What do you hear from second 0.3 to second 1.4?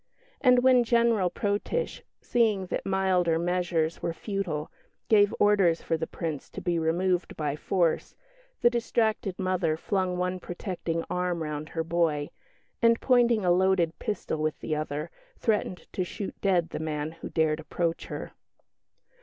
And when General